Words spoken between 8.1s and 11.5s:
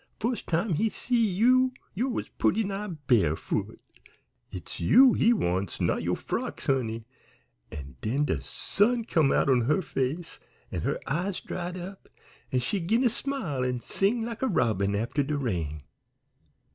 de sun come out in her face an' her eyes